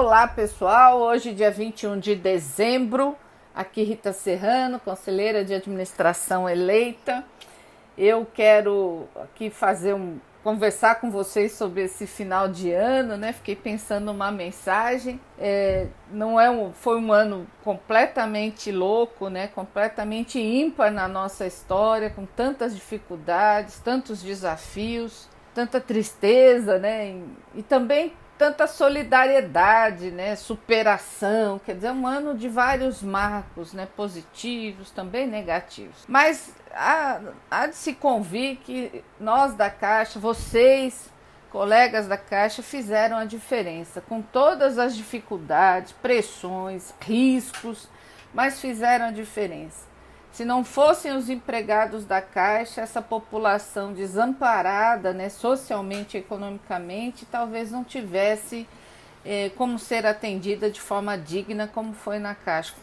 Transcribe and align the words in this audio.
Olá 0.00 0.28
pessoal, 0.28 1.00
hoje 1.00 1.34
dia 1.34 1.50
21 1.50 1.98
de 1.98 2.14
dezembro, 2.14 3.16
aqui 3.52 3.82
Rita 3.82 4.12
Serrano, 4.12 4.78
conselheira 4.78 5.44
de 5.44 5.52
administração 5.52 6.48
eleita. 6.48 7.24
Eu 7.96 8.24
quero 8.32 9.08
aqui 9.16 9.50
fazer 9.50 9.94
um 9.94 10.20
conversar 10.44 11.00
com 11.00 11.10
vocês 11.10 11.50
sobre 11.50 11.82
esse 11.82 12.06
final 12.06 12.46
de 12.46 12.70
ano, 12.70 13.16
né? 13.16 13.32
Fiquei 13.32 13.56
pensando 13.56 14.04
numa 14.04 14.30
mensagem. 14.30 15.20
É, 15.36 15.88
não 16.12 16.40
é 16.40 16.48
um, 16.48 16.72
foi 16.72 16.96
um 17.00 17.12
ano 17.12 17.44
completamente 17.64 18.70
louco, 18.70 19.28
né? 19.28 19.48
Completamente 19.48 20.38
ímpar 20.38 20.92
na 20.92 21.08
nossa 21.08 21.44
história, 21.44 22.08
com 22.08 22.24
tantas 22.24 22.72
dificuldades, 22.72 23.80
tantos 23.80 24.22
desafios, 24.22 25.28
tanta 25.52 25.80
tristeza, 25.80 26.78
né? 26.78 27.08
E, 27.08 27.24
e 27.56 27.62
também 27.64 28.12
tanta 28.38 28.68
solidariedade, 28.68 30.12
né, 30.12 30.36
superação, 30.36 31.58
quer 31.58 31.74
dizer, 31.74 31.90
um 31.90 32.06
ano 32.06 32.36
de 32.36 32.48
vários 32.48 33.02
marcos, 33.02 33.72
né, 33.72 33.88
positivos, 33.96 34.90
também 34.92 35.26
negativos. 35.26 36.04
Mas 36.06 36.54
há, 36.72 37.20
há 37.50 37.66
de 37.66 37.74
se 37.74 37.94
convir 37.94 38.58
que 38.58 39.04
nós 39.18 39.54
da 39.54 39.68
Caixa, 39.68 40.20
vocês, 40.20 41.10
colegas 41.50 42.06
da 42.06 42.16
Caixa, 42.16 42.62
fizeram 42.62 43.16
a 43.16 43.24
diferença, 43.24 44.00
com 44.00 44.22
todas 44.22 44.78
as 44.78 44.96
dificuldades, 44.96 45.92
pressões, 45.92 46.94
riscos, 47.00 47.88
mas 48.32 48.60
fizeram 48.60 49.06
a 49.06 49.10
diferença. 49.10 49.88
Se 50.32 50.44
não 50.44 50.62
fossem 50.62 51.16
os 51.16 51.28
empregados 51.28 52.04
da 52.04 52.20
Caixa, 52.20 52.80
essa 52.80 53.02
população 53.02 53.92
desamparada, 53.92 55.12
né, 55.12 55.28
socialmente 55.28 56.16
e 56.16 56.20
economicamente, 56.20 57.26
talvez 57.26 57.70
não 57.70 57.82
tivesse 57.82 58.68
eh, 59.24 59.50
como 59.56 59.78
ser 59.78 60.06
atendida 60.06 60.70
de 60.70 60.80
forma 60.80 61.16
digna, 61.18 61.66
como 61.66 61.92
foi 61.92 62.18
na 62.18 62.34
Caixa. 62.34 62.74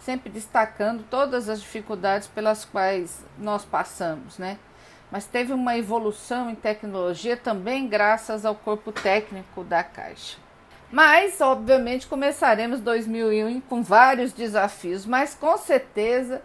Sempre 0.00 0.30
destacando 0.30 1.04
todas 1.08 1.48
as 1.48 1.60
dificuldades 1.60 2.28
pelas 2.28 2.64
quais 2.64 3.24
nós 3.38 3.64
passamos, 3.64 4.38
né? 4.38 4.58
Mas 5.10 5.26
teve 5.26 5.52
uma 5.52 5.76
evolução 5.76 6.50
em 6.50 6.54
tecnologia 6.54 7.36
também 7.36 7.88
graças 7.88 8.44
ao 8.44 8.54
corpo 8.54 8.90
técnico 8.90 9.62
da 9.62 9.82
Caixa. 9.84 10.38
Mas, 10.90 11.40
obviamente, 11.40 12.06
começaremos 12.06 12.80
2001 12.80 13.60
com 13.62 13.82
vários 13.82 14.32
desafios, 14.32 15.04
mas 15.04 15.34
com 15.34 15.56
certeza 15.56 16.42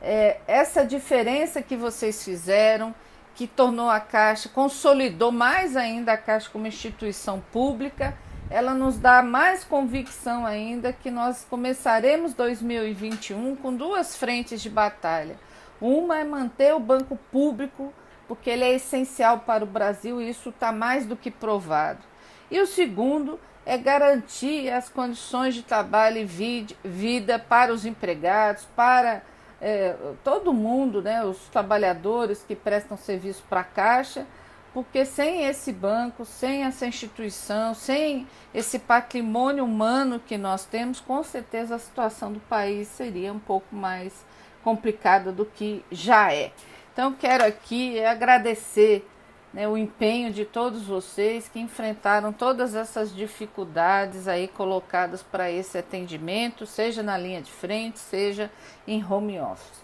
é, 0.00 0.38
essa 0.46 0.84
diferença 0.84 1.62
que 1.62 1.76
vocês 1.76 2.22
fizeram, 2.24 2.94
que 3.34 3.46
tornou 3.46 3.88
a 3.88 4.00
Caixa, 4.00 4.48
consolidou 4.48 5.30
mais 5.30 5.76
ainda 5.76 6.12
a 6.12 6.16
Caixa 6.16 6.50
como 6.50 6.66
instituição 6.66 7.40
pública, 7.52 8.16
ela 8.50 8.72
nos 8.72 8.98
dá 8.98 9.22
mais 9.22 9.62
convicção 9.62 10.46
ainda 10.46 10.92
que 10.92 11.10
nós 11.10 11.46
começaremos 11.48 12.32
2021 12.32 13.56
com 13.56 13.74
duas 13.74 14.16
frentes 14.16 14.62
de 14.62 14.70
batalha. 14.70 15.36
Uma 15.80 16.18
é 16.18 16.24
manter 16.24 16.74
o 16.74 16.80
banco 16.80 17.16
público, 17.30 17.92
porque 18.26 18.50
ele 18.50 18.64
é 18.64 18.74
essencial 18.74 19.40
para 19.40 19.62
o 19.62 19.66
Brasil 19.66 20.20
e 20.20 20.30
isso 20.30 20.48
está 20.48 20.72
mais 20.72 21.04
do 21.06 21.16
que 21.16 21.30
provado. 21.30 22.00
E 22.50 22.60
o 22.60 22.66
segundo 22.66 23.38
é 23.66 23.76
garantir 23.76 24.70
as 24.70 24.88
condições 24.88 25.54
de 25.54 25.62
trabalho 25.62 26.18
e 26.18 26.66
vida 26.82 27.38
para 27.38 27.72
os 27.72 27.84
empregados, 27.84 28.66
para 28.74 29.22
é, 29.60 29.96
todo 30.22 30.52
mundo, 30.52 31.02
né, 31.02 31.24
os 31.24 31.38
trabalhadores 31.48 32.44
que 32.46 32.54
prestam 32.54 32.96
serviço 32.96 33.42
para 33.48 33.60
a 33.60 33.64
Caixa, 33.64 34.26
porque 34.72 35.04
sem 35.04 35.44
esse 35.44 35.72
banco, 35.72 36.24
sem 36.24 36.64
essa 36.64 36.86
instituição, 36.86 37.74
sem 37.74 38.26
esse 38.54 38.78
patrimônio 38.78 39.64
humano 39.64 40.20
que 40.20 40.38
nós 40.38 40.64
temos, 40.64 41.00
com 41.00 41.22
certeza 41.22 41.74
a 41.74 41.78
situação 41.78 42.32
do 42.32 42.40
país 42.40 42.86
seria 42.88 43.32
um 43.32 43.38
pouco 43.38 43.74
mais 43.74 44.24
complicada 44.62 45.32
do 45.32 45.44
que 45.44 45.84
já 45.90 46.32
é. 46.32 46.52
Então, 46.92 47.12
quero 47.12 47.44
aqui 47.44 48.04
agradecer 48.04 49.08
né, 49.52 49.66
o 49.66 49.76
empenho 49.76 50.32
de 50.32 50.44
todos 50.44 50.82
vocês 50.82 51.48
que 51.48 51.58
enfrentaram 51.58 52.32
todas 52.32 52.74
essas 52.74 53.14
dificuldades 53.14 54.28
aí 54.28 54.46
colocadas 54.48 55.22
para 55.22 55.50
esse 55.50 55.78
atendimento, 55.78 56.66
seja 56.66 57.02
na 57.02 57.16
linha 57.16 57.40
de 57.40 57.50
frente, 57.50 57.98
seja 57.98 58.50
em 58.86 59.04
home 59.04 59.40
office. 59.40 59.82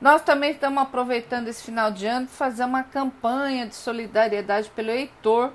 Nós 0.00 0.22
também 0.22 0.50
estamos 0.50 0.82
aproveitando 0.82 1.48
esse 1.48 1.62
final 1.62 1.90
de 1.90 2.06
ano 2.06 2.26
para 2.26 2.36
fazer 2.36 2.64
uma 2.64 2.82
campanha 2.82 3.66
de 3.66 3.74
solidariedade 3.74 4.68
pelo 4.70 4.90
Heitor, 4.90 5.50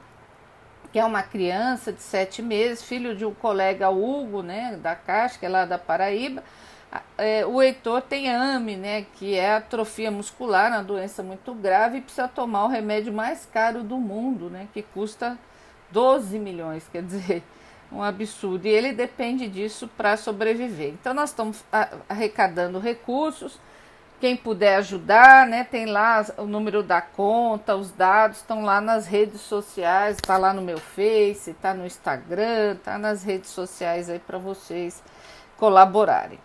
que 0.91 0.97
é 0.97 1.05
uma 1.05 1.21
criança 1.21 1.93
de 1.93 2.01
sete 2.01 2.41
meses, 2.41 2.81
filho 2.81 3.15
de 3.15 3.25
um 3.25 3.33
colega 3.33 3.89
Hugo, 3.89 4.41
né, 4.41 4.77
da 4.81 4.95
Caixa, 4.95 5.37
que 5.37 5.45
é 5.45 5.49
lá 5.49 5.65
da 5.65 5.77
Paraíba, 5.77 6.43
é, 7.17 7.45
o 7.45 7.61
Heitor 7.61 8.01
tem 8.01 8.29
AME, 8.29 8.75
né, 8.75 9.05
que 9.15 9.35
é 9.35 9.55
atrofia 9.55 10.09
muscular, 10.09 10.71
uma 10.71 10.83
doença 10.83 11.21
muito 11.21 11.53
grave, 11.53 11.97
e 11.97 12.01
precisa 12.01 12.27
tomar 12.27 12.65
o 12.65 12.67
remédio 12.67 13.13
mais 13.13 13.45
caro 13.45 13.83
do 13.83 13.97
mundo, 13.97 14.49
né, 14.49 14.67
que 14.73 14.81
custa 14.81 15.37
12 15.91 16.39
milhões, 16.39 16.87
quer 16.91 17.03
dizer, 17.03 17.43
um 17.91 18.01
absurdo. 18.01 18.65
E 18.65 18.69
ele 18.69 18.91
depende 18.91 19.47
disso 19.47 19.87
para 19.87 20.17
sobreviver. 20.17 20.89
Então, 20.89 21.13
nós 21.13 21.29
estamos 21.29 21.63
arrecadando 22.07 22.79
recursos. 22.79 23.59
Quem 24.19 24.35
puder 24.35 24.75
ajudar, 24.77 25.47
né, 25.47 25.63
tem 25.63 25.85
lá 25.85 26.25
o 26.37 26.45
número 26.45 26.83
da 26.83 27.01
conta, 27.01 27.75
os 27.75 27.91
dados 27.91 28.37
estão 28.37 28.63
lá 28.63 28.81
nas 28.81 29.07
redes 29.07 29.41
sociais, 29.41 30.17
está 30.17 30.37
lá 30.37 30.53
no 30.53 30.61
meu 30.61 30.77
Face, 30.77 31.51
está 31.51 31.73
no 31.73 31.85
Instagram, 31.85 32.73
está 32.73 32.97
nas 32.97 33.23
redes 33.23 33.49
sociais 33.49 34.09
aí 34.09 34.19
para 34.19 34.37
vocês 34.37 35.01
colaborarem. 35.55 36.39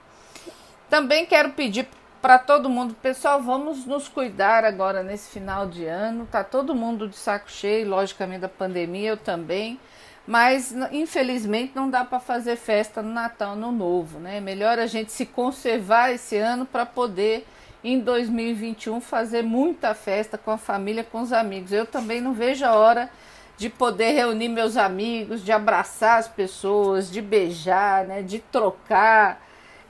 Também 0.89 1.27
quero 1.27 1.51
pedir 1.51 1.89
para 2.21 2.39
todo 2.39 2.71
mundo, 2.71 2.95
pessoal, 2.95 3.43
vamos 3.43 3.85
nos 3.85 4.09
cuidar 4.09 4.65
agora 4.65 5.03
nesse 5.03 5.31
final 5.31 5.67
de 5.67 5.85
ano. 5.85 6.27
Tá 6.31 6.43
todo 6.43 6.75
mundo 6.75 7.07
de 7.07 7.17
saco 7.17 7.51
cheio, 7.51 7.89
logicamente 7.89 8.41
da 8.41 8.49
pandemia, 8.49 9.11
eu 9.11 9.17
também. 9.17 9.79
Mas 10.27 10.75
infelizmente 10.91 11.73
não 11.75 11.91
dá 11.91 12.03
para 12.03 12.19
fazer 12.19 12.57
festa 12.57 13.03
no 13.03 13.13
Natal, 13.13 13.55
no 13.55 13.71
Novo, 13.71 14.19
né? 14.19 14.41
Melhor 14.41 14.79
a 14.79 14.87
gente 14.87 15.13
se 15.13 15.27
conservar 15.27 16.13
esse 16.13 16.37
ano 16.39 16.65
para 16.65 16.87
poder 16.87 17.47
em 17.85 18.01
2021 18.01 19.03
fazer 19.03 19.43
muita 19.43 19.95
festa 19.95 20.39
com 20.39 20.51
a 20.51 20.57
família, 20.57 21.05
com 21.05 21.21
os 21.21 21.31
amigos. 21.31 21.73
Eu 21.73 21.85
também 21.85 22.23
não 22.23 22.33
vejo 22.33 22.65
a 22.65 22.75
hora 22.75 23.11
de 23.59 23.69
poder 23.69 24.13
reunir 24.13 24.49
meus 24.49 24.79
amigos, 24.79 25.45
de 25.45 25.53
abraçar 25.53 26.19
as 26.19 26.27
pessoas, 26.27 27.11
de 27.11 27.21
beijar, 27.21 28.07
né, 28.07 28.23
de 28.23 28.39
trocar 28.39 29.44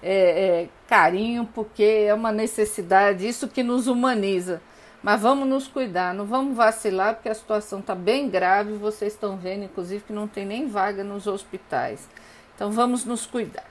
é, 0.06 0.62
é, 0.62 0.69
carinho, 0.87 1.48
porque 1.54 2.04
é 2.06 2.12
uma 2.12 2.31
necessidade, 2.31 3.26
isso 3.26 3.48
que 3.48 3.62
nos 3.62 3.87
humaniza. 3.87 4.60
Mas 5.03 5.20
vamos 5.20 5.48
nos 5.48 5.66
cuidar, 5.66 6.15
não 6.15 6.26
vamos 6.26 6.56
vacilar, 6.56 7.15
porque 7.15 7.28
a 7.28 7.34
situação 7.34 7.81
está 7.81 7.94
bem 7.94 8.28
grave. 8.28 8.75
Vocês 8.75 9.14
estão 9.14 9.37
vendo, 9.37 9.64
inclusive, 9.64 10.04
que 10.04 10.12
não 10.12 10.28
tem 10.28 10.47
nem 10.47 10.66
vaga 10.66 11.03
nos 11.03 11.26
hospitais. 11.26 12.09
Então 12.54 12.70
vamos 12.70 13.04
nos 13.04 13.26
cuidar. 13.26 13.64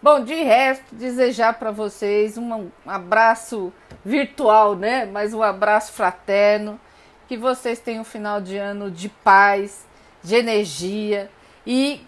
Bom, 0.00 0.22
de 0.22 0.34
resto, 0.34 0.94
desejar 0.94 1.58
para 1.58 1.70
vocês 1.70 2.38
um 2.38 2.70
abraço 2.86 3.72
virtual, 4.04 4.76
né? 4.76 5.04
Mas 5.06 5.34
um 5.34 5.42
abraço 5.42 5.92
fraterno. 5.92 6.78
Que 7.26 7.36
vocês 7.36 7.78
tenham 7.80 8.02
um 8.02 8.04
final 8.04 8.40
de 8.40 8.56
ano 8.56 8.90
de 8.90 9.08
paz, 9.08 9.86
de 10.22 10.36
energia 10.36 11.30
e 11.66 12.00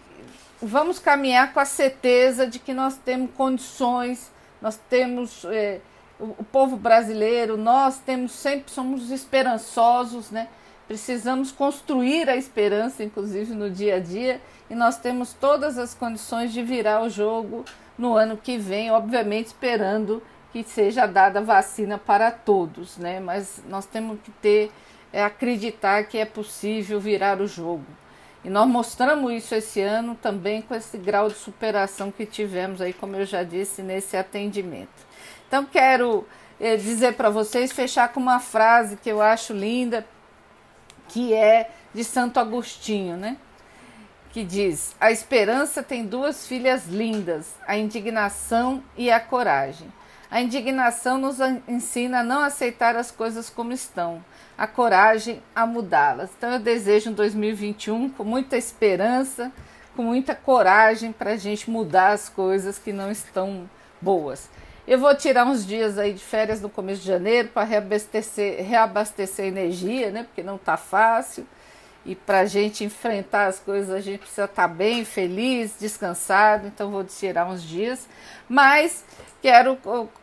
vamos 0.62 0.98
caminhar 0.98 1.52
com 1.52 1.60
a 1.60 1.64
certeza 1.64 2.46
de 2.46 2.58
que 2.58 2.74
nós 2.74 2.96
temos 2.96 3.30
condições, 3.32 4.30
nós 4.60 4.78
temos 4.88 5.44
é, 5.46 5.80
o, 6.18 6.36
o, 6.38 6.44
povo 6.44 6.76
brasileiro, 6.76 7.56
nós 7.56 7.98
temos 7.98 8.32
sempre 8.32 8.70
somos 8.70 9.10
esperançosos, 9.10 10.30
né? 10.30 10.48
Precisamos 10.86 11.52
construir 11.52 12.28
a 12.28 12.36
esperança, 12.36 13.04
inclusive 13.04 13.54
no 13.54 13.70
dia 13.70 13.96
a 13.96 14.00
dia, 14.00 14.40
e 14.68 14.74
nós 14.74 14.98
temos 14.98 15.32
todas 15.32 15.78
as 15.78 15.94
condições 15.94 16.52
de 16.52 16.62
virar 16.62 17.02
o 17.02 17.08
jogo 17.08 17.64
no 17.96 18.16
ano 18.16 18.36
que 18.36 18.58
vem, 18.58 18.90
obviamente 18.90 19.46
esperando 19.46 20.22
que 20.52 20.64
seja 20.64 21.06
dada 21.06 21.40
vacina 21.40 21.96
para 21.96 22.30
todos, 22.30 22.98
né? 22.98 23.20
Mas 23.20 23.62
nós 23.68 23.86
temos 23.86 24.18
que 24.20 24.30
ter 24.32 24.72
é, 25.12 25.22
acreditar 25.22 26.04
que 26.04 26.18
é 26.18 26.24
possível 26.24 27.00
virar 27.00 27.40
o 27.40 27.46
jogo. 27.46 27.86
E 28.42 28.48
nós 28.48 28.66
mostramos 28.66 29.32
isso 29.32 29.54
esse 29.54 29.80
ano 29.80 30.14
também 30.14 30.62
com 30.62 30.74
esse 30.74 30.96
grau 30.96 31.28
de 31.28 31.34
superação 31.34 32.10
que 32.10 32.24
tivemos 32.24 32.80
aí, 32.80 32.92
como 32.92 33.16
eu 33.16 33.26
já 33.26 33.42
disse, 33.42 33.82
nesse 33.82 34.16
atendimento. 34.16 35.06
Então 35.46 35.64
quero 35.64 36.26
eh, 36.58 36.76
dizer 36.76 37.14
para 37.14 37.28
vocês, 37.28 37.72
fechar 37.72 38.12
com 38.12 38.20
uma 38.20 38.40
frase 38.40 38.96
que 38.96 39.10
eu 39.10 39.20
acho 39.20 39.52
linda, 39.52 40.06
que 41.08 41.34
é 41.34 41.70
de 41.92 42.02
Santo 42.04 42.40
Agostinho, 42.40 43.16
né? 43.16 43.36
Que 44.32 44.44
diz: 44.44 44.94
A 45.00 45.10
esperança 45.10 45.82
tem 45.82 46.06
duas 46.06 46.46
filhas 46.46 46.86
lindas, 46.86 47.54
a 47.66 47.76
indignação 47.76 48.82
e 48.96 49.10
a 49.10 49.20
coragem. 49.20 49.92
A 50.30 50.40
indignação 50.40 51.18
nos 51.18 51.38
ensina 51.66 52.20
a 52.20 52.22
não 52.22 52.42
aceitar 52.42 52.94
as 52.94 53.10
coisas 53.10 53.50
como 53.50 53.72
estão, 53.72 54.24
a 54.56 54.64
coragem 54.64 55.42
a 55.52 55.66
mudá-las. 55.66 56.30
Então 56.38 56.52
eu 56.52 56.60
desejo 56.60 57.10
um 57.10 57.12
2021 57.12 58.10
com 58.10 58.22
muita 58.22 58.56
esperança, 58.56 59.50
com 59.96 60.04
muita 60.04 60.32
coragem 60.32 61.10
para 61.10 61.32
a 61.32 61.36
gente 61.36 61.68
mudar 61.68 62.12
as 62.12 62.28
coisas 62.28 62.78
que 62.78 62.92
não 62.92 63.10
estão 63.10 63.68
boas. 64.00 64.48
Eu 64.86 65.00
vou 65.00 65.12
tirar 65.16 65.44
uns 65.44 65.66
dias 65.66 65.98
aí 65.98 66.12
de 66.12 66.22
férias 66.22 66.60
no 66.60 66.70
começo 66.70 67.00
de 67.00 67.08
janeiro 67.08 67.48
para 67.48 67.66
reabastecer, 67.66 68.64
reabastecer 68.64 69.46
energia, 69.46 70.10
né? 70.10 70.22
Porque 70.22 70.44
não 70.44 70.56
tá 70.56 70.76
fácil. 70.76 71.44
E 72.04 72.14
para 72.14 72.40
a 72.40 72.46
gente 72.46 72.82
enfrentar 72.82 73.46
as 73.46 73.58
coisas, 73.58 73.94
a 73.94 74.00
gente 74.00 74.20
precisa 74.20 74.44
estar 74.44 74.68
tá 74.68 74.74
bem, 74.74 75.04
feliz, 75.04 75.76
descansado. 75.78 76.66
Então, 76.66 76.90
vou 76.90 77.04
tirar 77.04 77.46
uns 77.46 77.62
dias. 77.62 78.08
Mas 78.48 79.04
quero, 79.42 79.78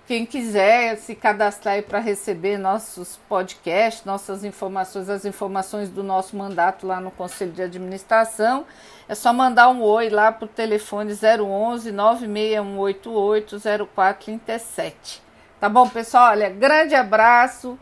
quem 0.07 0.25
quiser, 0.25 0.97
se 0.97 1.13
cadastrar 1.13 1.81
para 1.83 1.99
receber 1.99 2.57
nossos 2.57 3.19
podcasts, 3.29 4.03
nossas 4.05 4.43
informações, 4.43 5.09
as 5.09 5.23
informações 5.23 5.89
do 5.89 6.03
nosso 6.03 6.35
mandato 6.35 6.87
lá 6.87 6.99
no 6.99 7.11
Conselho 7.11 7.51
de 7.51 7.61
Administração. 7.61 8.65
É 9.07 9.15
só 9.15 9.31
mandar 9.31 9.69
um 9.69 9.81
oi 9.81 10.09
lá 10.09 10.31
para 10.31 10.45
o 10.45 10.49
telefone 10.49 11.13
011 11.13 11.91
96188 11.91 13.59
0437. 13.93 15.21
Tá 15.59 15.69
bom, 15.69 15.87
pessoal? 15.87 16.31
Olha, 16.31 16.49
grande 16.49 16.93
abraço. 16.93 17.79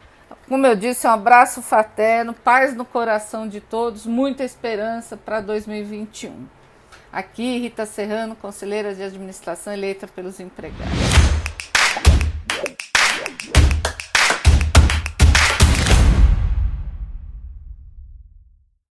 Como 0.47 0.65
eu 0.67 0.75
disse, 0.75 1.07
um 1.07 1.11
abraço 1.11 1.61
fraterno, 1.61 2.33
paz 2.33 2.75
no 2.75 2.85
coração 2.85 3.47
de 3.47 3.59
todos, 3.59 4.05
muita 4.05 4.43
esperança 4.43 5.17
para 5.17 5.41
2021. 5.41 6.45
Aqui, 7.11 7.59
Rita 7.59 7.85
Serrano, 7.85 8.35
conselheira 8.35 8.93
de 8.93 9.01
administração 9.01 9.73
eleita 9.73 10.07
pelos 10.07 10.39
empregados. 10.39 11.14